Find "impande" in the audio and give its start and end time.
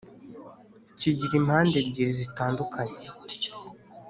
1.41-1.75